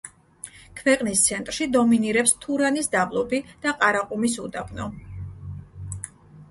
[0.79, 4.91] ქვეყნის ცენტრში დომინირებს თურანის დაბლობი და ყარაყუმის უდაბნო.